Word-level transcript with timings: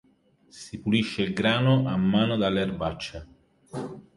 Si 0.49 0.79
pulisce 0.79 1.21
il 1.21 1.31
grano 1.31 1.87
a 1.87 1.95
mano 1.95 2.35
dalle 2.35 2.61
erbacce. 2.61 3.27